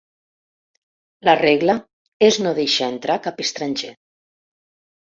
[1.29, 1.77] La regla
[2.31, 3.97] és no deixar entrar cap estranger.